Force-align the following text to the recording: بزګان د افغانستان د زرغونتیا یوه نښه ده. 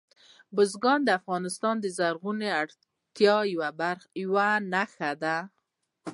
بزګان 0.55 0.99
د 1.05 1.09
افغانستان 1.19 1.75
د 1.81 1.85
زرغونتیا 1.97 3.37
یوه 4.21 4.49
نښه 4.71 5.11
ده. 5.23 5.37